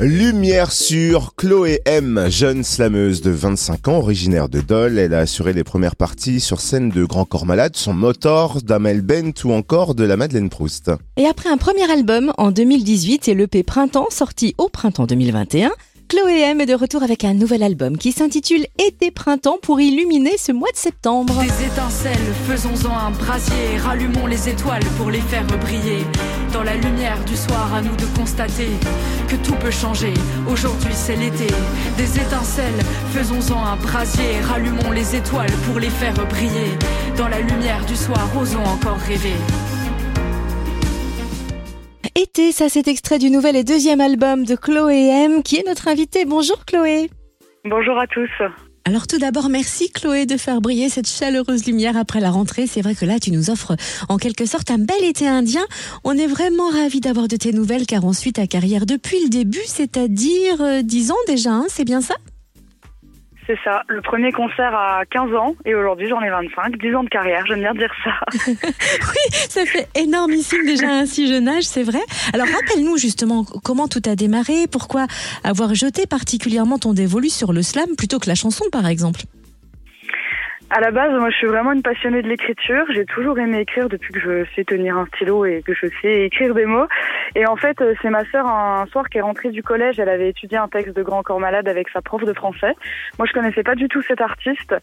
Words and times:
Lumière 0.00 0.70
sur 0.70 1.34
Chloé 1.34 1.80
M, 1.84 2.26
jeune 2.28 2.62
slameuse 2.62 3.20
de 3.20 3.32
25 3.32 3.88
ans, 3.88 3.98
originaire 3.98 4.48
de 4.48 4.60
Dole. 4.60 4.96
Elle 4.96 5.12
a 5.12 5.18
assuré 5.18 5.52
les 5.52 5.64
premières 5.64 5.96
parties 5.96 6.38
sur 6.38 6.60
scène 6.60 6.90
de 6.90 7.04
Grand 7.04 7.24
Corps 7.24 7.46
Malade, 7.46 7.74
son 7.74 7.94
motor, 7.94 8.62
d'Amel 8.62 9.02
Bent 9.02 9.32
ou 9.44 9.52
encore 9.52 9.96
de 9.96 10.04
la 10.04 10.16
Madeleine 10.16 10.50
Proust. 10.50 10.92
Et 11.16 11.26
après 11.26 11.48
un 11.48 11.56
premier 11.56 11.90
album 11.90 12.32
en 12.38 12.52
2018 12.52 13.26
et 13.26 13.34
l'EP 13.34 13.64
Printemps 13.64 14.06
sorti 14.10 14.54
au 14.56 14.68
printemps 14.68 15.06
2021, 15.06 15.72
Chloé 16.08 16.40
M 16.40 16.62
est 16.62 16.66
de 16.66 16.74
retour 16.74 17.02
avec 17.02 17.22
un 17.24 17.34
nouvel 17.34 17.62
album 17.62 17.98
qui 17.98 18.12
s'intitule 18.12 18.64
Été 18.78 19.10
printemps 19.10 19.58
pour 19.60 19.78
illuminer 19.78 20.38
ce 20.38 20.52
mois 20.52 20.70
de 20.72 20.76
septembre. 20.78 21.34
Des 21.42 21.66
étincelles, 21.66 22.32
faisons-en 22.46 22.96
un 22.96 23.10
brasier, 23.10 23.76
rallumons 23.76 24.26
les 24.26 24.48
étoiles 24.48 24.84
pour 24.96 25.10
les 25.10 25.20
faire 25.20 25.46
briller. 25.46 26.06
Dans 26.50 26.62
la 26.62 26.76
lumière 26.76 27.22
du 27.26 27.36
soir, 27.36 27.74
à 27.74 27.82
nous 27.82 27.94
de 27.94 28.06
constater 28.16 28.70
que 29.28 29.36
tout 29.36 29.54
peut 29.56 29.70
changer. 29.70 30.14
Aujourd'hui, 30.50 30.94
c'est 30.94 31.16
l'été. 31.16 31.48
Des 31.98 32.18
étincelles, 32.18 32.82
faisons-en 33.12 33.62
un 33.62 33.76
brasier, 33.76 34.40
rallumons 34.40 34.92
les 34.92 35.14
étoiles 35.14 35.52
pour 35.66 35.78
les 35.78 35.90
faire 35.90 36.14
briller. 36.26 36.72
Dans 37.18 37.28
la 37.28 37.40
lumière 37.40 37.84
du 37.84 37.96
soir, 37.96 38.26
osons 38.40 38.64
encore 38.64 38.96
rêver. 38.96 39.36
Été, 42.38 42.52
ça 42.52 42.68
c'est 42.68 42.86
extrait 42.86 43.18
du 43.18 43.30
nouvel 43.30 43.56
et 43.56 43.64
deuxième 43.64 44.00
album 44.00 44.44
de 44.44 44.54
Chloé 44.54 45.08
M, 45.08 45.42
qui 45.42 45.56
est 45.56 45.66
notre 45.66 45.88
invitée. 45.88 46.24
Bonjour 46.24 46.64
Chloé. 46.66 47.10
Bonjour 47.64 47.98
à 47.98 48.06
tous. 48.06 48.30
Alors 48.84 49.08
tout 49.08 49.18
d'abord, 49.18 49.48
merci 49.48 49.90
Chloé 49.90 50.24
de 50.24 50.36
faire 50.36 50.60
briller 50.60 50.88
cette 50.88 51.08
chaleureuse 51.08 51.66
lumière 51.66 51.96
après 51.96 52.20
la 52.20 52.30
rentrée. 52.30 52.68
C'est 52.68 52.80
vrai 52.80 52.94
que 52.94 53.04
là, 53.04 53.18
tu 53.18 53.32
nous 53.32 53.50
offres 53.50 53.74
en 54.08 54.18
quelque 54.18 54.46
sorte 54.46 54.70
un 54.70 54.78
bel 54.78 55.02
été 55.02 55.26
indien. 55.26 55.64
On 56.04 56.16
est 56.16 56.28
vraiment 56.28 56.68
ravis 56.70 57.00
d'avoir 57.00 57.26
de 57.26 57.34
tes 57.34 57.52
nouvelles 57.52 57.86
car 57.86 58.04
on 58.04 58.12
suit 58.12 58.32
ta 58.32 58.46
carrière 58.46 58.86
depuis 58.86 59.20
le 59.24 59.30
début, 59.30 59.64
c'est-à-dire 59.66 60.60
euh, 60.60 60.82
10 60.82 61.10
ans 61.10 61.24
déjà, 61.26 61.50
hein, 61.50 61.66
c'est 61.68 61.84
bien 61.84 62.00
ça? 62.00 62.14
C'est 63.48 63.58
ça, 63.64 63.82
le 63.88 64.02
premier 64.02 64.30
concert 64.30 64.74
à 64.74 65.06
15 65.10 65.34
ans 65.34 65.54
et 65.64 65.74
aujourd'hui 65.74 66.06
j'en 66.06 66.20
ai 66.20 66.28
25, 66.28 66.76
10 66.76 66.94
ans 66.94 67.02
de 67.02 67.08
carrière, 67.08 67.46
j'aime 67.46 67.60
bien 67.60 67.72
dire 67.72 67.90
ça. 68.04 68.10
Oui, 68.52 69.32
ça 69.32 69.64
fait 69.64 69.88
énormissime 69.94 70.66
déjà 70.66 70.88
à 70.88 70.92
un 70.98 71.06
si 71.06 71.26
jeune 71.26 71.48
âge, 71.48 71.62
c'est 71.62 71.82
vrai. 71.82 72.00
Alors 72.34 72.46
rappelle-nous 72.46 72.98
justement 72.98 73.44
comment 73.64 73.88
tout 73.88 74.02
a 74.06 74.16
démarré, 74.16 74.66
pourquoi 74.70 75.06
avoir 75.44 75.74
jeté 75.74 76.06
particulièrement 76.06 76.76
ton 76.76 76.92
dévolu 76.92 77.30
sur 77.30 77.54
le 77.54 77.62
slam 77.62 77.96
plutôt 77.96 78.18
que 78.18 78.28
la 78.28 78.34
chanson 78.34 78.66
par 78.70 78.86
exemple? 78.86 79.22
À 80.68 80.80
la 80.80 80.90
base, 80.90 81.18
moi 81.18 81.30
je 81.30 81.36
suis 81.36 81.46
vraiment 81.46 81.72
une 81.72 81.80
passionnée 81.80 82.20
de 82.20 82.28
l'écriture, 82.28 82.84
j'ai 82.92 83.06
toujours 83.06 83.38
aimé 83.38 83.60
écrire 83.60 83.88
depuis 83.88 84.12
que 84.12 84.20
je 84.20 84.44
sais 84.54 84.64
tenir 84.64 84.98
un 84.98 85.06
stylo 85.06 85.46
et 85.46 85.62
que 85.62 85.72
je 85.72 85.86
sais 86.02 86.26
écrire 86.26 86.54
des 86.54 86.66
mots. 86.66 86.86
Et 87.34 87.46
en 87.46 87.56
fait, 87.56 87.80
euh, 87.80 87.94
c'est 88.02 88.10
ma 88.10 88.24
sœur 88.30 88.46
un 88.46 88.86
soir 88.86 89.08
qui 89.08 89.18
est 89.18 89.22
rentrée 89.22 89.50
du 89.50 89.62
collège, 89.62 89.98
elle 89.98 90.08
avait 90.08 90.30
étudié 90.30 90.58
un 90.58 90.68
texte 90.68 90.96
de 90.96 91.02
Grand 91.02 91.22
Corps 91.22 91.40
Malade 91.40 91.68
avec 91.68 91.88
sa 91.90 92.00
prof 92.00 92.24
de 92.24 92.32
français. 92.32 92.74
Moi 93.18 93.26
je 93.26 93.32
connaissais 93.32 93.62
pas 93.62 93.74
du 93.74 93.88
tout 93.88 94.02
cet 94.02 94.20
artiste 94.20 94.74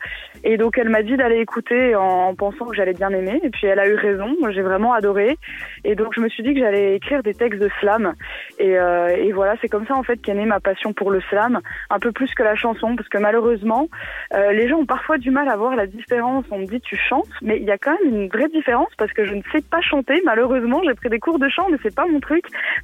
et 0.43 0.57
donc 0.57 0.77
elle 0.77 0.89
m'a 0.89 1.03
dit 1.03 1.17
d'aller 1.17 1.39
écouter 1.39 1.95
en, 1.95 2.29
en 2.29 2.35
pensant 2.35 2.65
que 2.65 2.75
j'allais 2.75 2.93
bien 2.93 3.09
aimer 3.09 3.39
et 3.43 3.49
puis 3.49 3.67
elle 3.67 3.79
a 3.79 3.87
eu 3.87 3.95
raison, 3.95 4.35
moi 4.39 4.51
j'ai 4.51 4.61
vraiment 4.61 4.93
adoré 4.93 5.37
et 5.83 5.95
donc 5.95 6.13
je 6.15 6.21
me 6.21 6.29
suis 6.29 6.43
dit 6.43 6.53
que 6.53 6.59
j'allais 6.59 6.95
écrire 6.95 7.23
des 7.23 7.33
textes 7.33 7.61
de 7.61 7.69
slam 7.79 8.13
et, 8.59 8.77
euh, 8.77 9.07
et 9.07 9.31
voilà, 9.31 9.55
c'est 9.61 9.67
comme 9.67 9.85
ça 9.87 9.95
en 9.95 10.03
fait 10.03 10.17
qu'est 10.17 10.33
née 10.33 10.45
ma 10.45 10.59
passion 10.59 10.93
pour 10.93 11.11
le 11.11 11.21
slam, 11.21 11.59
un 11.89 11.99
peu 11.99 12.11
plus 12.11 12.33
que 12.33 12.43
la 12.43 12.55
chanson 12.55 12.95
parce 12.95 13.09
que 13.09 13.17
malheureusement, 13.17 13.87
euh, 14.33 14.51
les 14.51 14.67
gens 14.67 14.77
ont 14.77 14.85
parfois 14.85 15.17
du 15.17 15.31
mal 15.31 15.49
à 15.49 15.55
voir 15.55 15.75
la 15.75 15.87
différence. 15.87 16.45
On 16.51 16.59
me 16.59 16.65
dit 16.65 16.81
tu 16.81 16.95
chantes, 16.95 17.29
mais 17.41 17.57
il 17.57 17.65
y 17.65 17.71
a 17.71 17.77
quand 17.77 17.95
même 18.03 18.13
une 18.13 18.27
vraie 18.29 18.49
différence 18.49 18.89
parce 18.97 19.11
que 19.13 19.25
je 19.25 19.33
ne 19.33 19.41
sais 19.51 19.61
pas 19.61 19.81
chanter. 19.81 20.21
Malheureusement, 20.25 20.81
j'ai 20.85 20.93
pris 20.93 21.09
des 21.09 21.19
cours 21.19 21.39
de 21.39 21.49
chant, 21.49 21.67
mais 21.71 21.77
c'est 21.83 21.95
pas 21.95 22.05
mon 22.05 22.19
truc. 22.19 22.34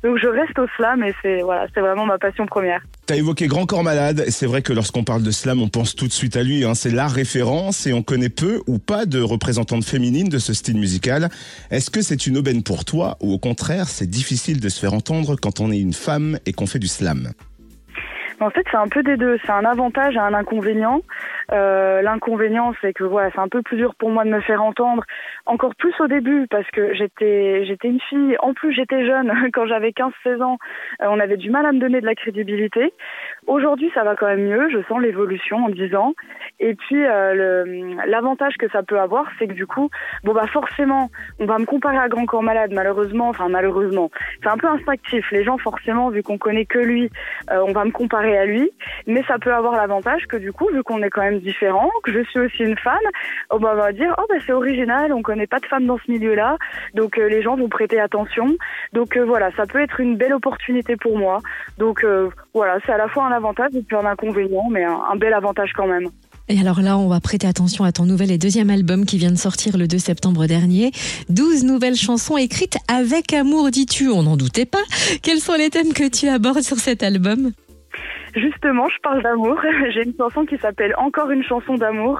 Donc 0.03 0.17
je 0.17 0.27
reste 0.27 0.57
au 0.59 0.67
slam 0.75 1.03
et 1.03 1.13
c'est 1.21 1.41
vraiment 1.41 2.05
ma 2.05 2.17
passion 2.17 2.45
première. 2.45 2.81
T'as 3.05 3.15
évoqué 3.15 3.47
Grand 3.47 3.65
Corps 3.65 3.83
Malade. 3.83 4.25
C'est 4.29 4.45
vrai 4.45 4.61
que 4.61 4.73
lorsqu'on 4.73 5.03
parle 5.03 5.23
de 5.23 5.31
slam, 5.31 5.61
on 5.61 5.69
pense 5.69 5.95
tout 5.95 6.07
de 6.07 6.13
suite 6.13 6.37
à 6.37 6.43
lui. 6.43 6.63
Hein. 6.63 6.75
C'est 6.75 6.91
la 6.91 7.07
référence 7.07 7.87
et 7.87 7.93
on 7.93 8.03
connaît 8.03 8.29
peu 8.29 8.61
ou 8.67 8.79
pas 8.79 9.05
de 9.05 9.21
représentantes 9.21 9.83
féminines 9.83 10.29
de 10.29 10.39
ce 10.39 10.53
style 10.53 10.77
musical. 10.77 11.29
Est-ce 11.71 11.89
que 11.89 12.01
c'est 12.01 12.27
une 12.27 12.37
aubaine 12.37 12.63
pour 12.63 12.85
toi 12.85 13.17
ou 13.21 13.33
au 13.33 13.39
contraire, 13.39 13.87
c'est 13.87 14.09
difficile 14.09 14.59
de 14.59 14.69
se 14.69 14.79
faire 14.79 14.93
entendre 14.93 15.35
quand 15.35 15.59
on 15.59 15.71
est 15.71 15.79
une 15.79 15.93
femme 15.93 16.39
et 16.45 16.53
qu'on 16.53 16.67
fait 16.67 16.79
du 16.79 16.87
slam? 16.87 17.31
En 18.41 18.49
fait, 18.49 18.65
c'est 18.71 18.77
un 18.77 18.87
peu 18.87 19.03
des 19.03 19.17
deux. 19.17 19.37
C'est 19.45 19.51
un 19.51 19.65
avantage 19.65 20.15
et 20.15 20.19
un 20.19 20.33
inconvénient. 20.33 21.01
Euh, 21.51 22.01
L'inconvénient, 22.01 22.73
c'est 22.81 22.93
que 22.93 23.03
voilà, 23.03 23.29
c'est 23.31 23.39
un 23.39 23.47
peu 23.47 23.61
plus 23.61 23.77
dur 23.77 23.95
pour 23.95 24.09
moi 24.09 24.23
de 24.23 24.29
me 24.29 24.41
faire 24.41 24.63
entendre, 24.63 25.03
encore 25.45 25.75
plus 25.75 25.93
au 25.99 26.07
début, 26.07 26.47
parce 26.49 26.69
que 26.71 26.93
j'étais 26.93 27.65
j'étais 27.65 27.87
une 27.87 27.99
fille. 28.01 28.35
En 28.39 28.53
plus, 28.53 28.73
j'étais 28.73 29.05
jeune 29.05 29.31
quand 29.53 29.65
j'avais 29.67 29.91
15-16 29.91 30.41
ans. 30.41 30.57
euh, 31.01 31.07
on 31.09 31.19
avait 31.19 31.37
du 31.37 31.49
mal 31.49 31.65
à 31.65 31.71
me 31.71 31.79
donner 31.79 32.01
de 32.01 32.05
la 32.05 32.15
crédibilité. 32.15 32.93
Aujourd'hui, 33.47 33.89
ça 33.93 34.03
va 34.03 34.15
quand 34.15 34.27
même 34.27 34.43
mieux. 34.47 34.69
Je 34.69 34.81
sens 34.87 35.01
l'évolution 35.01 35.57
en 35.65 35.69
10 35.69 35.95
ans. 35.95 36.13
Et 36.59 36.75
puis, 36.75 37.03
euh, 37.05 37.95
l'avantage 38.05 38.55
que 38.57 38.69
ça 38.69 38.83
peut 38.83 38.99
avoir, 38.99 39.25
c'est 39.39 39.47
que 39.47 39.53
du 39.53 39.65
coup, 39.65 39.89
bon 40.23 40.33
bah 40.33 40.45
forcément, 40.47 41.09
on 41.39 41.45
va 41.45 41.57
me 41.57 41.65
comparer 41.65 41.97
à 41.97 42.07
Grand 42.07 42.25
Corps 42.25 42.43
Malade, 42.43 42.71
malheureusement. 42.71 43.29
Enfin, 43.29 43.49
malheureusement, 43.49 44.11
c'est 44.43 44.49
un 44.49 44.57
peu 44.57 44.67
instinctif. 44.67 45.25
Les 45.31 45.43
gens, 45.43 45.57
forcément, 45.57 46.09
vu 46.09 46.21
qu'on 46.21 46.37
connaît 46.37 46.65
que 46.65 46.77
lui, 46.77 47.09
euh, 47.51 47.63
on 47.67 47.71
va 47.71 47.83
me 47.83 47.91
comparer 47.91 48.37
à 48.37 48.45
lui. 48.45 48.69
Mais 49.07 49.23
ça 49.27 49.39
peut 49.39 49.53
avoir 49.53 49.73
l'avantage 49.75 50.27
que 50.27 50.37
du 50.37 50.53
coup, 50.53 50.67
vu 50.71 50.83
qu'on 50.83 51.01
est 51.01 51.09
quand 51.09 51.21
même 51.23 51.39
différent, 51.39 51.89
que 52.03 52.11
je 52.13 52.21
suis 52.29 52.39
aussi 52.39 52.63
une 52.63 52.77
femme, 52.77 52.97
on 53.49 53.57
va- 53.57 53.73
on 53.73 53.77
va 53.77 53.91
dire 53.91 54.13
oh 54.19 54.23
bah 54.29 54.35
c'est 54.45 54.53
original, 54.53 55.11
on 55.13 55.21
connaît 55.23 55.47
pas 55.47 55.59
de 55.59 55.65
femmes 55.65 55.85
dans 55.87 55.97
ce 55.97 56.11
milieu-là, 56.11 56.57
donc 56.93 57.17
euh, 57.17 57.27
les 57.27 57.41
gens 57.41 57.55
vont 57.55 57.69
prêter 57.69 57.99
attention. 57.99 58.47
Donc 58.93 59.17
euh, 59.17 59.23
voilà, 59.25 59.49
ça 59.57 59.65
peut 59.65 59.79
être 59.81 59.99
une 59.99 60.15
belle 60.17 60.33
opportunité 60.33 60.95
pour 60.95 61.17
moi. 61.17 61.39
Donc 61.79 62.03
euh, 62.03 62.29
voilà, 62.53 62.77
c'est 62.85 62.91
à 62.91 62.97
la 62.97 63.07
fois 63.07 63.25
un 63.27 63.31
avantage 63.31 63.71
et 63.75 63.81
puis 63.81 63.95
un 63.95 64.05
inconvénient, 64.05 64.69
mais 64.69 64.83
un, 64.83 64.99
un 65.11 65.15
bel 65.15 65.33
avantage 65.33 65.71
quand 65.75 65.87
même. 65.87 66.07
Et 66.49 66.59
alors 66.59 66.81
là, 66.81 66.97
on 66.97 67.07
va 67.07 67.21
prêter 67.21 67.47
attention 67.47 67.85
à 67.85 67.93
ton 67.93 68.03
nouvel 68.03 68.29
et 68.29 68.37
deuxième 68.37 68.69
album 68.69 69.05
qui 69.05 69.17
vient 69.17 69.31
de 69.31 69.37
sortir 69.37 69.77
le 69.77 69.87
2 69.87 69.97
septembre 69.97 70.47
dernier. 70.47 70.91
12 71.29 71.63
nouvelles 71.63 71.95
chansons 71.95 72.35
écrites 72.35 72.77
avec 72.93 73.31
amour, 73.33 73.69
dis-tu. 73.71 74.09
On 74.09 74.23
n'en 74.23 74.35
doutait 74.35 74.65
pas. 74.65 74.83
Quels 75.23 75.39
sont 75.39 75.53
les 75.53 75.69
thèmes 75.69 75.93
que 75.93 76.09
tu 76.09 76.27
abordes 76.27 76.61
sur 76.61 76.77
cet 76.77 77.03
album? 77.03 77.51
Justement, 78.35 78.87
je 78.89 78.99
parle 79.01 79.21
d'amour. 79.23 79.59
J'ai 79.93 80.03
une 80.03 80.13
chanson 80.17 80.45
qui 80.45 80.57
s'appelle 80.57 80.93
Encore 80.97 81.31
une 81.31 81.43
chanson 81.43 81.75
d'amour. 81.75 82.19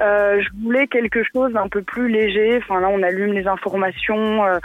Euh, 0.00 0.40
je 0.42 0.62
voulais 0.62 0.86
quelque 0.86 1.20
chose 1.34 1.52
d'un 1.52 1.68
peu 1.68 1.82
plus 1.82 2.08
léger. 2.08 2.58
Enfin 2.62 2.80
là, 2.80 2.88
on 2.90 3.02
allume 3.02 3.32
les 3.32 3.46
informations. 3.46 4.44
euh, 4.44 4.58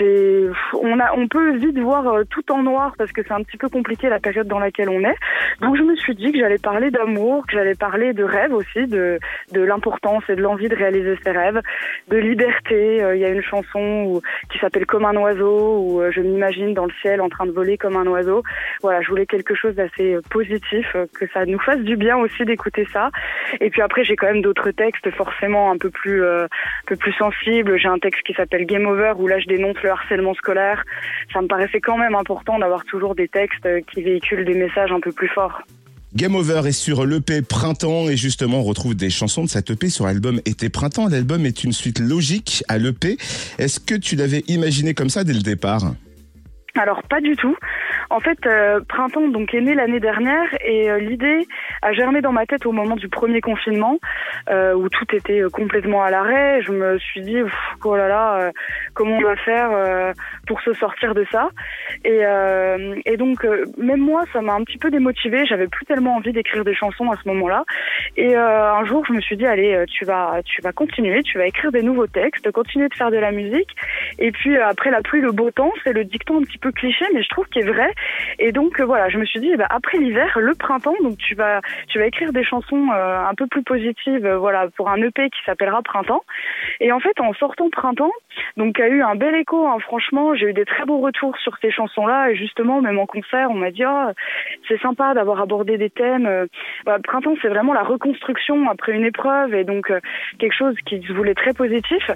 c'est, 0.00 0.46
on 0.74 0.98
a, 0.98 1.12
on 1.16 1.28
peut 1.28 1.56
vite 1.56 1.78
voir 1.78 2.06
euh, 2.08 2.24
tout 2.30 2.50
en 2.50 2.62
noir 2.62 2.94
parce 2.96 3.12
que 3.12 3.22
c'est 3.22 3.32
un 3.34 3.42
petit 3.42 3.58
peu 3.58 3.68
compliqué 3.68 4.08
la 4.08 4.18
période 4.18 4.48
dans 4.48 4.58
laquelle 4.58 4.88
on 4.88 5.00
est. 5.00 5.16
Donc 5.60 5.76
je 5.76 5.82
me 5.82 5.94
suis 5.96 6.14
dit 6.14 6.32
que 6.32 6.38
j'allais 6.38 6.58
parler 6.58 6.90
d'amour, 6.90 7.46
que 7.46 7.52
j'allais 7.52 7.74
parler 7.74 8.14
de 8.14 8.24
rêve 8.24 8.52
aussi, 8.54 8.86
de, 8.86 9.18
de 9.52 9.60
l'importance 9.60 10.24
et 10.30 10.34
de 10.36 10.40
l'envie 10.42 10.68
de 10.68 10.74
réaliser 10.74 11.16
ses 11.22 11.30
rêves, 11.32 11.60
de 12.08 12.16
liberté. 12.16 13.02
Euh, 13.02 13.14
Il 13.14 13.20
y 13.20 13.24
a 13.26 13.28
une 13.28 13.42
chanson 13.42 14.04
où- 14.08 14.20
qui 14.50 14.58
s'appelle 14.58 14.86
Comme 14.86 15.04
un 15.04 15.16
oiseau 15.16 15.78
où 15.80 16.00
euh, 16.00 16.10
je 16.10 16.20
m'imagine 16.20 16.72
dans 16.74 16.86
le 16.86 16.92
ciel 17.02 17.20
en 17.20 17.28
train 17.28 17.46
de 17.46 17.52
voler 17.52 17.76
comme 17.76 17.96
un 17.96 18.06
oiseau. 18.06 18.42
Voilà, 18.82 19.02
je 19.02 19.08
voulais 19.08 19.26
quelque 19.26 19.54
chose 19.54 19.74
d'assez 19.74 20.16
positif, 20.30 20.96
que 21.18 21.26
ça 21.34 21.44
nous 21.44 21.58
fasse 21.60 21.80
du 21.80 21.96
bien 21.96 22.16
aussi 22.16 22.44
d'écouter 22.44 22.86
ça. 22.92 23.10
Et 23.60 23.68
puis 23.70 23.82
après, 23.82 24.04
j'ai 24.04 24.16
quand 24.16 24.26
même 24.26 24.40
d'autres 24.42 24.70
textes 24.70 25.10
forcément 25.10 25.70
un 25.70 25.76
peu 25.76 25.90
plus, 25.90 26.22
euh, 26.22 26.44
un 26.44 26.86
peu 26.86 26.96
plus 26.96 27.12
sensibles. 27.12 27.78
J'ai 27.78 27.88
un 27.88 27.98
texte 27.98 28.22
qui 28.22 28.32
s'appelle 28.32 28.64
Game 28.64 28.86
Over 28.86 29.12
où 29.18 29.26
là, 29.28 29.38
je 29.38 29.46
dénonce 29.46 29.80
le 29.82 29.89
harcèlement 29.90 30.34
scolaire. 30.34 30.84
Ça 31.32 31.42
me 31.42 31.46
paraissait 31.46 31.80
quand 31.80 31.98
même 31.98 32.14
important 32.14 32.58
d'avoir 32.58 32.84
toujours 32.84 33.14
des 33.14 33.28
textes 33.28 33.66
euh, 33.66 33.80
qui 33.92 34.02
véhiculent 34.02 34.44
des 34.44 34.54
messages 34.54 34.92
un 34.92 35.00
peu 35.00 35.12
plus 35.12 35.28
forts. 35.28 35.62
Game 36.14 36.34
Over 36.34 36.62
est 36.66 36.72
sur 36.72 37.06
l'EP 37.06 37.40
Printemps 37.42 38.08
et 38.08 38.16
justement 38.16 38.60
on 38.60 38.62
retrouve 38.64 38.96
des 38.96 39.10
chansons 39.10 39.44
de 39.44 39.48
cette 39.48 39.70
EP 39.70 39.88
sur 39.90 40.06
l'album 40.06 40.40
Été 40.44 40.68
Printemps. 40.68 41.08
L'album 41.08 41.46
est 41.46 41.62
une 41.62 41.72
suite 41.72 42.00
logique 42.00 42.64
à 42.68 42.78
l'EP. 42.78 43.16
Est-ce 43.58 43.78
que 43.78 43.94
tu 43.94 44.16
l'avais 44.16 44.42
imaginé 44.48 44.92
comme 44.92 45.08
ça 45.08 45.22
dès 45.22 45.34
le 45.34 45.42
départ? 45.42 45.92
Alors 46.74 47.02
pas 47.04 47.20
du 47.20 47.36
tout. 47.36 47.56
En 48.10 48.18
fait, 48.18 48.44
euh, 48.44 48.80
Printemps 48.88 49.28
donc 49.28 49.54
est 49.54 49.60
né 49.60 49.72
l'année 49.74 50.00
dernière 50.00 50.48
et 50.64 50.90
euh, 50.90 50.98
l'idée 50.98 51.46
a 51.80 51.92
germé 51.92 52.20
dans 52.20 52.32
ma 52.32 52.44
tête 52.44 52.66
au 52.66 52.72
moment 52.72 52.96
du 52.96 53.08
premier 53.08 53.40
confinement 53.40 53.98
euh, 54.48 54.74
où 54.74 54.88
tout 54.88 55.06
était 55.14 55.42
euh, 55.42 55.48
complètement 55.48 56.02
à 56.02 56.10
l'arrêt. 56.10 56.60
Je 56.62 56.72
me 56.72 56.98
suis 56.98 57.20
dit 57.20 57.38
oh 57.84 57.96
là 57.96 58.08
là, 58.08 58.40
euh, 58.40 58.50
comment 58.94 59.16
on 59.16 59.22
va 59.22 59.36
faire 59.36 59.70
euh, 59.72 60.12
pour 60.48 60.60
se 60.60 60.72
sortir 60.72 61.14
de 61.14 61.24
ça? 61.30 61.50
Et, 62.04 62.20
et 63.06 63.16
donc 63.16 63.46
même 63.76 64.00
moi, 64.00 64.24
ça 64.32 64.40
m'a 64.40 64.54
un 64.54 64.64
petit 64.64 64.78
peu 64.78 64.90
démotivée. 64.90 65.46
J'avais 65.46 65.68
plus 65.68 65.86
tellement 65.86 66.16
envie 66.16 66.32
d'écrire 66.32 66.64
des 66.64 66.74
chansons 66.74 67.10
à 67.10 67.16
ce 67.22 67.28
moment-là. 67.28 67.64
Et 68.16 68.34
un 68.34 68.84
jour, 68.84 69.04
je 69.06 69.12
me 69.12 69.20
suis 69.20 69.36
dit 69.36 69.46
allez, 69.46 69.84
tu 69.88 70.04
vas, 70.04 70.40
tu 70.44 70.60
vas 70.62 70.72
continuer, 70.72 71.22
tu 71.22 71.38
vas 71.38 71.46
écrire 71.46 71.70
des 71.70 71.82
nouveaux 71.82 72.06
textes, 72.06 72.50
continuer 72.50 72.88
de 72.88 72.94
faire 72.94 73.10
de 73.10 73.18
la 73.18 73.32
musique. 73.32 73.70
Et 74.18 74.32
puis 74.32 74.56
après 74.56 74.90
la 74.90 75.02
pluie, 75.02 75.20
le 75.20 75.32
beau 75.32 75.50
temps, 75.50 75.72
c'est 75.84 75.92
le 75.92 76.04
dicton 76.04 76.38
un 76.38 76.42
petit 76.42 76.58
peu 76.58 76.72
cliché, 76.72 77.04
mais 77.14 77.22
je 77.22 77.28
trouve 77.28 77.46
qu'il 77.46 77.62
est 77.62 77.70
vrai. 77.70 77.90
Et 78.38 78.52
donc 78.52 78.80
euh, 78.80 78.84
voilà, 78.84 79.08
je 79.08 79.18
me 79.18 79.24
suis 79.24 79.40
dit, 79.40 79.50
eh 79.52 79.56
ben, 79.56 79.66
après 79.70 79.98
l'hiver, 79.98 80.38
le 80.40 80.54
printemps, 80.54 80.96
donc 81.02 81.18
tu 81.18 81.34
vas, 81.34 81.60
tu 81.88 81.98
vas 81.98 82.06
écrire 82.06 82.32
des 82.32 82.44
chansons 82.44 82.88
euh, 82.92 83.18
un 83.18 83.34
peu 83.34 83.46
plus 83.46 83.62
positives, 83.62 84.26
euh, 84.26 84.38
voilà, 84.38 84.68
pour 84.76 84.88
un 84.88 84.96
EP 85.02 85.30
qui 85.30 85.40
s'appellera 85.44 85.82
Printemps. 85.82 86.22
Et 86.80 86.92
en 86.92 87.00
fait, 87.00 87.18
en 87.20 87.32
sortant 87.34 87.70
Printemps, 87.70 88.12
donc 88.56 88.78
a 88.80 88.88
eu 88.88 89.02
un 89.02 89.14
bel 89.14 89.34
écho. 89.34 89.66
Hein. 89.66 89.78
Franchement, 89.80 90.34
j'ai 90.34 90.46
eu 90.46 90.52
des 90.52 90.64
très 90.64 90.84
beaux 90.84 90.98
retours 90.98 91.36
sur 91.38 91.56
ces 91.60 91.70
chansons-là. 91.70 92.30
Et 92.30 92.36
justement, 92.36 92.80
même 92.80 92.98
en 92.98 93.06
concert, 93.06 93.50
on 93.50 93.54
m'a 93.54 93.70
dit 93.70 93.84
oh, 93.86 94.10
c'est 94.68 94.80
sympa 94.80 95.14
d'avoir 95.14 95.40
abordé 95.40 95.78
des 95.78 95.90
thèmes. 95.90 96.26
Euh, 96.26 96.46
bah, 96.84 96.98
printemps, 97.02 97.34
c'est 97.42 97.48
vraiment 97.48 97.72
la 97.72 97.82
reconstruction 97.82 98.68
après 98.68 98.92
une 98.92 99.04
épreuve 99.04 99.54
et 99.54 99.64
donc 99.64 99.90
euh, 99.90 100.00
quelque 100.38 100.54
chose 100.54 100.74
qui 100.86 101.02
se 101.02 101.12
voulait 101.12 101.34
très 101.34 101.52
positif. 101.52 102.10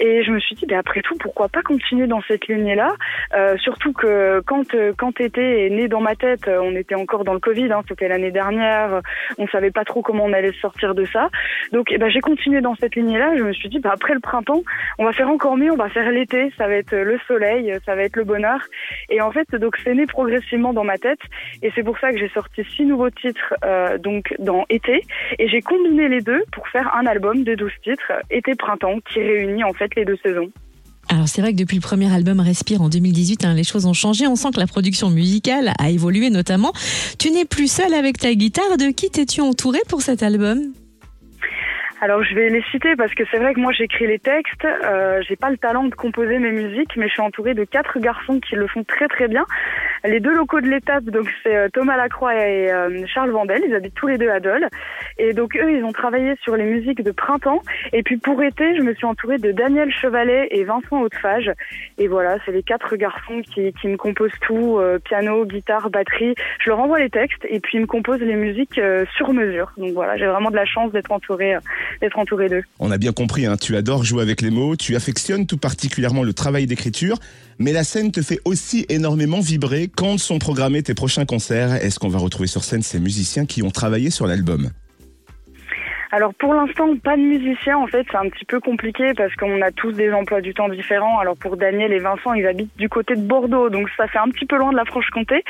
Et 0.00 0.22
je 0.24 0.32
me 0.32 0.40
suis 0.40 0.54
dit, 0.54 0.66
bah, 0.66 0.78
après 0.78 1.02
tout, 1.02 1.14
pourquoi 1.18 1.48
pas 1.48 1.62
continuer 1.62 2.06
dans 2.06 2.22
cette 2.22 2.46
lignée-là? 2.48 2.92
Euh, 3.34 3.56
Surtout 3.58 3.92
que 3.92 4.40
quand 4.46 4.62
quand 4.96 5.20
été 5.22 5.66
est 5.66 5.70
né 5.70 5.88
dans 5.88 6.00
ma 6.00 6.14
tête, 6.14 6.48
on 6.48 6.74
était 6.76 6.94
encore 6.94 7.24
dans 7.24 7.34
le 7.34 7.40
Covid. 7.40 7.72
Hein, 7.72 7.82
C'était 7.88 8.08
l'année 8.08 8.30
dernière. 8.30 9.00
On 9.38 9.46
savait 9.48 9.70
pas 9.70 9.84
trop 9.84 10.02
comment 10.02 10.24
on 10.24 10.32
allait 10.32 10.52
sortir 10.60 10.94
de 10.94 11.04
ça. 11.06 11.30
Donc, 11.72 11.88
eh 11.90 11.98
ben, 11.98 12.10
j'ai 12.10 12.20
continué 12.20 12.60
dans 12.60 12.74
cette 12.74 12.96
lignée-là. 12.96 13.36
Je 13.36 13.42
me 13.42 13.52
suis 13.52 13.68
dit, 13.68 13.80
bah, 13.80 13.90
après 13.92 14.14
le 14.14 14.20
printemps, 14.20 14.62
on 14.98 15.04
va 15.04 15.12
faire 15.12 15.28
encore 15.28 15.56
mieux. 15.56 15.72
On 15.72 15.76
va 15.76 15.88
faire 15.88 16.10
l'été. 16.10 16.52
Ça 16.58 16.66
va 16.66 16.74
être 16.74 16.94
le 16.94 17.18
soleil, 17.26 17.74
ça 17.84 17.94
va 17.94 18.02
être 18.02 18.16
le 18.16 18.24
bonheur. 18.24 18.60
Et 19.08 19.20
en 19.20 19.30
fait, 19.30 19.54
donc 19.54 19.76
c'est 19.82 19.94
né 19.94 20.06
progressivement 20.06 20.72
dans 20.72 20.84
ma 20.84 20.98
tête. 20.98 21.20
Et 21.62 21.70
c'est 21.74 21.82
pour 21.82 21.98
ça 21.98 22.12
que 22.12 22.18
j'ai 22.18 22.28
sorti 22.28 22.64
six 22.64 22.84
nouveaux 22.84 23.10
titres 23.10 23.54
euh, 23.64 23.98
donc 23.98 24.34
dans 24.38 24.64
été. 24.68 25.04
Et 25.38 25.48
j'ai 25.48 25.60
combiné 25.60 26.08
les 26.08 26.20
deux 26.20 26.42
pour 26.52 26.68
faire 26.68 26.94
un 26.94 27.06
album 27.06 27.44
de 27.44 27.54
12 27.54 27.72
titres, 27.82 28.12
été-printemps, 28.30 28.98
qui 29.00 29.20
réunit 29.20 29.64
en 29.64 29.72
fait 29.72 29.94
les 29.94 30.04
deux 30.04 30.16
saisons. 30.16 30.50
Alors 31.12 31.28
c'est 31.28 31.42
vrai 31.42 31.52
que 31.52 31.58
depuis 31.58 31.76
le 31.76 31.82
premier 31.82 32.10
album 32.10 32.40
Respire 32.40 32.80
en 32.80 32.88
2018, 32.88 33.44
hein, 33.44 33.52
les 33.52 33.64
choses 33.64 33.84
ont 33.84 33.92
changé. 33.92 34.26
On 34.26 34.34
sent 34.34 34.48
que 34.54 34.58
la 34.58 34.66
production 34.66 35.10
musicale 35.10 35.74
a 35.78 35.90
évolué 35.90 36.30
notamment. 36.30 36.72
Tu 37.18 37.30
n'es 37.30 37.44
plus 37.44 37.70
seule 37.70 37.92
avec 37.92 38.16
ta 38.16 38.34
guitare. 38.34 38.78
De 38.78 38.86
qui 38.86 39.10
t'es-tu 39.10 39.42
entourée 39.42 39.82
pour 39.88 40.00
cet 40.00 40.22
album? 40.22 40.72
Alors 42.02 42.24
je 42.24 42.34
vais 42.34 42.48
les 42.48 42.64
citer 42.72 42.96
parce 42.96 43.14
que 43.14 43.22
c'est 43.30 43.36
vrai 43.38 43.54
que 43.54 43.60
moi 43.60 43.70
j'écris 43.70 44.08
les 44.08 44.18
textes, 44.18 44.64
euh, 44.64 45.22
j'ai 45.28 45.36
pas 45.36 45.50
le 45.50 45.56
talent 45.56 45.84
de 45.84 45.94
composer 45.94 46.40
mes 46.40 46.50
musiques, 46.50 46.96
mais 46.96 47.06
je 47.06 47.12
suis 47.12 47.22
entourée 47.22 47.54
de 47.54 47.62
quatre 47.62 48.00
garçons 48.00 48.40
qui 48.40 48.56
le 48.56 48.66
font 48.66 48.82
très 48.82 49.06
très 49.06 49.28
bien. 49.28 49.44
Les 50.04 50.18
deux 50.18 50.34
locaux 50.34 50.60
de 50.60 50.66
l'étape, 50.66 51.04
donc 51.04 51.28
c'est 51.44 51.54
euh, 51.54 51.68
Thomas 51.72 51.96
Lacroix 51.96 52.34
et 52.34 52.72
euh, 52.72 53.06
Charles 53.06 53.30
Vandel, 53.30 53.62
ils 53.64 53.72
habitent 53.72 53.94
tous 53.94 54.08
les 54.08 54.18
deux 54.18 54.30
à 54.30 54.40
Dole. 54.40 54.66
Et 55.18 55.32
donc 55.32 55.54
eux, 55.54 55.70
ils 55.70 55.84
ont 55.84 55.92
travaillé 55.92 56.34
sur 56.42 56.56
les 56.56 56.64
musiques 56.64 57.04
de 57.04 57.12
printemps. 57.12 57.62
Et 57.92 58.02
puis 58.02 58.16
pour 58.16 58.42
été, 58.42 58.76
je 58.76 58.82
me 58.82 58.94
suis 58.94 59.06
entourée 59.06 59.38
de 59.38 59.52
Daniel 59.52 59.92
Chevalet 59.92 60.48
et 60.50 60.64
Vincent 60.64 61.00
Hautefage. 61.00 61.52
Et 61.98 62.08
voilà, 62.08 62.36
c'est 62.44 62.50
les 62.50 62.64
quatre 62.64 62.96
garçons 62.96 63.42
qui, 63.42 63.72
qui 63.74 63.86
me 63.86 63.96
composent 63.96 64.36
tout, 64.40 64.78
euh, 64.80 64.98
piano, 64.98 65.46
guitare, 65.46 65.88
batterie. 65.88 66.34
Je 66.58 66.70
leur 66.70 66.80
envoie 66.80 66.98
les 66.98 67.10
textes 67.10 67.46
et 67.48 67.60
puis 67.60 67.78
ils 67.78 67.82
me 67.82 67.86
composent 67.86 68.18
les 68.18 68.34
musiques 68.34 68.80
sur 69.14 69.32
mesure. 69.32 69.70
Donc 69.76 69.92
voilà, 69.92 70.16
j'ai 70.16 70.26
vraiment 70.26 70.50
de 70.50 70.56
la 70.56 70.64
chance 70.64 70.90
d'être 70.90 71.12
entourée 71.12 71.54
On 72.78 72.90
a 72.90 72.98
bien 72.98 73.12
compris, 73.12 73.46
hein, 73.46 73.56
tu 73.56 73.76
adores 73.76 74.04
jouer 74.04 74.22
avec 74.22 74.40
les 74.40 74.50
mots, 74.50 74.76
tu 74.76 74.96
affectionnes 74.96 75.46
tout 75.46 75.58
particulièrement 75.58 76.22
le 76.22 76.32
travail 76.32 76.66
d'écriture, 76.66 77.18
mais 77.58 77.72
la 77.72 77.84
scène 77.84 78.10
te 78.10 78.22
fait 78.22 78.40
aussi 78.44 78.86
énormément 78.88 79.40
vibrer. 79.40 79.90
Quand 79.94 80.18
sont 80.18 80.38
programmés 80.38 80.82
tes 80.82 80.94
prochains 80.94 81.24
concerts. 81.24 81.74
Est-ce 81.84 81.98
qu'on 81.98 82.08
va 82.08 82.18
retrouver 82.18 82.46
sur 82.46 82.64
scène 82.64 82.82
ces 82.82 83.00
musiciens 83.00 83.46
qui 83.46 83.62
ont 83.62 83.70
travaillé 83.70 84.10
sur 84.10 84.26
l'album? 84.26 84.70
Alors 86.14 86.34
pour 86.34 86.52
l'instant, 86.52 86.94
pas 87.02 87.16
de 87.16 87.22
musicien. 87.22 87.78
En 87.78 87.86
fait, 87.86 88.06
c'est 88.10 88.18
un 88.18 88.28
petit 88.28 88.44
peu 88.44 88.60
compliqué 88.60 89.14
parce 89.16 89.34
qu'on 89.34 89.62
a 89.62 89.70
tous 89.70 89.92
des 89.92 90.12
emplois 90.12 90.42
du 90.42 90.52
temps 90.52 90.68
différents. 90.68 91.18
Alors 91.20 91.38
pour 91.38 91.56
Daniel 91.56 91.90
et 91.90 92.00
Vincent, 92.00 92.34
ils 92.34 92.46
habitent 92.46 92.76
du 92.76 92.90
côté 92.90 93.14
de 93.14 93.22
Bordeaux, 93.22 93.70
donc 93.70 93.88
ça 93.96 94.06
fait 94.08 94.18
un 94.18 94.28
petit 94.28 94.44
peu 94.44 94.56
loin 94.56 94.72
de 94.72 94.76
la 94.76 94.84
Franche-Comté. 94.84 95.42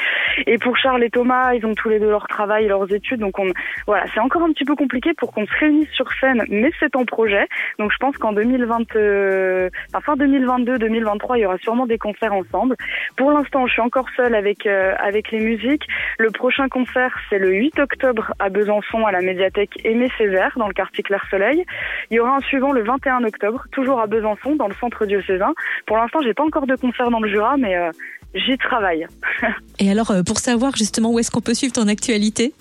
Et 0.46 0.58
pour 0.58 0.76
Charles 0.76 1.02
et 1.02 1.10
Thomas, 1.10 1.52
ils 1.54 1.66
ont 1.66 1.74
tous 1.74 1.88
les 1.88 1.98
deux 1.98 2.10
leur 2.10 2.28
travail, 2.28 2.68
leurs 2.68 2.92
études. 2.94 3.18
Donc 3.18 3.40
on, 3.40 3.50
voilà, 3.88 4.04
c'est 4.14 4.20
encore 4.20 4.42
un 4.42 4.52
petit 4.52 4.64
peu 4.64 4.76
compliqué 4.76 5.14
pour 5.14 5.32
qu'on 5.32 5.46
se 5.46 5.58
réunisse 5.58 5.90
sur 5.90 6.06
scène, 6.20 6.44
mais 6.48 6.70
c'est 6.78 6.94
en 6.94 7.04
projet. 7.04 7.48
Donc 7.80 7.90
je 7.90 7.96
pense 7.98 8.16
qu'en 8.18 8.32
2020, 8.32 8.94
euh, 8.94 9.68
fin 10.04 10.14
2022, 10.14 10.78
2023, 10.78 11.38
il 11.38 11.40
y 11.40 11.46
aura 11.46 11.58
sûrement 11.58 11.86
des 11.86 11.98
concerts 11.98 12.34
ensemble. 12.34 12.76
Pour 13.16 13.32
l'instant, 13.32 13.66
je 13.66 13.72
suis 13.72 13.82
encore 13.82 14.06
seule 14.16 14.36
avec 14.36 14.64
euh, 14.66 14.94
avec 15.00 15.32
les 15.32 15.40
musiques. 15.40 15.88
Le 16.18 16.30
prochain 16.30 16.68
concert, 16.68 17.18
c'est 17.30 17.40
le 17.40 17.50
8 17.50 17.80
octobre 17.80 18.32
à 18.38 18.48
Besançon 18.48 19.04
à 19.06 19.10
la 19.10 19.22
médiathèque 19.22 19.72
Aimé 19.84 20.08
Césaire 20.16 20.51
dans 20.58 20.68
le 20.68 20.74
quartier 20.74 21.02
Clair-Soleil. 21.02 21.64
Il 22.10 22.14
y 22.14 22.20
aura 22.20 22.36
un 22.36 22.40
suivant 22.40 22.72
le 22.72 22.82
21 22.82 23.24
octobre, 23.24 23.64
toujours 23.72 24.00
à 24.00 24.06
Besançon, 24.06 24.56
dans 24.56 24.68
le 24.68 24.74
centre 24.74 25.06
diocésain. 25.06 25.52
Pour 25.86 25.96
l'instant, 25.96 26.20
j'ai 26.22 26.34
pas 26.34 26.44
encore 26.44 26.66
de 26.66 26.76
concert 26.76 27.10
dans 27.10 27.20
le 27.20 27.28
Jura, 27.28 27.56
mais 27.56 27.76
euh, 27.76 27.90
j'y 28.34 28.56
travaille. 28.58 29.06
Et 29.78 29.90
alors, 29.90 30.10
euh, 30.10 30.22
pour 30.22 30.38
savoir 30.38 30.76
justement 30.76 31.12
où 31.12 31.18
est-ce 31.18 31.30
qu'on 31.30 31.40
peut 31.40 31.54
suivre 31.54 31.72
ton 31.72 31.88
actualité? 31.88 32.54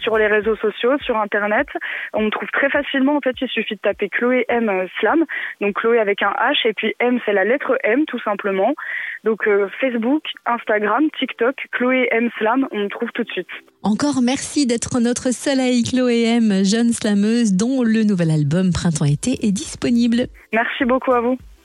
Sur 0.00 0.16
les 0.18 0.26
réseaux 0.26 0.56
sociaux, 0.56 0.96
sur 1.00 1.16
Internet. 1.16 1.66
On 2.12 2.22
me 2.22 2.30
trouve 2.30 2.48
très 2.52 2.70
facilement. 2.70 3.16
En 3.16 3.20
fait, 3.20 3.36
il 3.40 3.48
suffit 3.48 3.74
de 3.74 3.80
taper 3.80 4.08
Chloé 4.08 4.44
M 4.48 4.68
euh, 4.68 4.86
Slam. 5.00 5.24
Donc 5.60 5.76
Chloé 5.76 5.98
avec 5.98 6.22
un 6.22 6.32
H 6.32 6.66
et 6.66 6.72
puis 6.72 6.94
M, 7.00 7.18
c'est 7.24 7.32
la 7.32 7.44
lettre 7.44 7.78
M 7.84 8.04
tout 8.06 8.20
simplement. 8.20 8.74
Donc 9.24 9.46
euh, 9.46 9.68
Facebook, 9.80 10.22
Instagram, 10.46 11.08
TikTok, 11.18 11.56
Chloé 11.72 12.08
M 12.10 12.30
Slam, 12.38 12.66
on 12.70 12.84
me 12.84 12.88
trouve 12.88 13.10
tout 13.12 13.24
de 13.24 13.30
suite. 13.30 13.48
Encore 13.82 14.20
merci 14.22 14.66
d'être 14.66 15.00
notre 15.00 15.32
soleil 15.32 15.82
Chloé 15.82 16.24
M, 16.24 16.64
jeune 16.64 16.92
slameuse 16.92 17.54
dont 17.54 17.82
le 17.82 18.04
nouvel 18.04 18.30
album 18.30 18.72
Printemps-été 18.72 19.46
est 19.46 19.52
disponible. 19.52 20.26
Merci 20.52 20.84
beaucoup 20.84 21.12
à 21.12 21.20
vous. 21.20 21.38